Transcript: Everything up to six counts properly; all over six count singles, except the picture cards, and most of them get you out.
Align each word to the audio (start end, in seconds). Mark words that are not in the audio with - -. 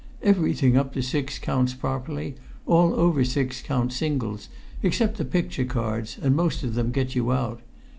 Everything 0.23 0.75
up 0.77 0.93
to 0.93 1.03
six 1.03 1.37
counts 1.37 1.75
properly; 1.75 2.33
all 2.65 2.95
over 2.95 3.23
six 3.23 3.61
count 3.61 3.93
singles, 3.93 4.49
except 4.81 5.17
the 5.17 5.25
picture 5.25 5.63
cards, 5.63 6.17
and 6.19 6.35
most 6.35 6.63
of 6.63 6.73
them 6.73 6.89
get 6.89 7.13
you 7.13 7.31
out. 7.31 7.61